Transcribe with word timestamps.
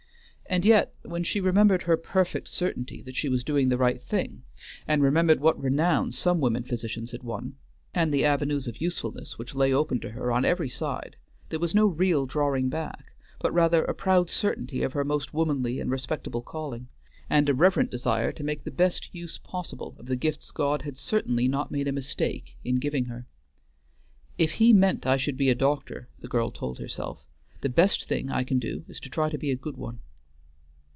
And 0.49 0.65
yet, 0.65 0.93
when 1.03 1.23
she 1.23 1.39
remembered 1.39 1.83
her 1.83 1.95
perfect 1.95 2.49
certainty 2.49 3.01
that 3.03 3.15
she 3.15 3.29
was 3.29 3.41
doing 3.45 3.69
the 3.69 3.77
right 3.77 4.03
thing, 4.03 4.43
and 4.85 5.01
remembered 5.01 5.39
what 5.39 5.57
renown 5.57 6.11
some 6.11 6.41
women 6.41 6.63
physicians 6.63 7.11
had 7.11 7.23
won, 7.23 7.55
and 7.93 8.13
the 8.13 8.25
avenues 8.25 8.67
of 8.67 8.81
usefulness 8.81 9.37
which 9.37 9.55
lay 9.55 9.71
open 9.71 10.01
to 10.01 10.09
her 10.09 10.29
on 10.29 10.43
every 10.43 10.67
side, 10.67 11.15
there 11.47 11.59
was 11.59 11.73
no 11.73 11.85
real 11.87 12.25
drawing 12.25 12.67
back, 12.67 13.13
but 13.39 13.53
rather 13.53 13.85
a 13.85 13.93
proud 13.95 14.29
certainty 14.29 14.83
of 14.83 14.91
her 14.91 15.05
most 15.05 15.33
womanly 15.33 15.79
and 15.79 15.89
respectable 15.89 16.41
calling, 16.41 16.89
and 17.29 17.47
a 17.47 17.53
reverent 17.53 17.89
desire 17.89 18.33
to 18.33 18.43
make 18.43 18.65
the 18.65 18.71
best 18.71 19.15
use 19.15 19.37
possible 19.37 19.95
of 19.97 20.07
the 20.07 20.17
gifts 20.17 20.51
God 20.51 20.81
had 20.81 20.97
certainly 20.97 21.47
not 21.47 21.71
made 21.71 21.87
a 21.87 21.93
mistake 21.93 22.57
in 22.65 22.75
giving 22.75 23.05
her. 23.05 23.25
"If 24.37 24.53
He 24.55 24.73
meant 24.73 25.05
I 25.07 25.15
should 25.15 25.37
be 25.37 25.47
a 25.49 25.55
doctor," 25.55 26.09
the 26.19 26.27
girl 26.27 26.51
told 26.51 26.77
herself, 26.77 27.25
"the 27.61 27.69
best 27.69 28.03
thing 28.03 28.29
I 28.29 28.43
can 28.43 28.59
do 28.59 28.83
is 28.89 28.99
to 28.99 29.09
try 29.09 29.29
to 29.29 29.37
be 29.37 29.51
a 29.51 29.55
good 29.55 29.77
one." 29.77 29.99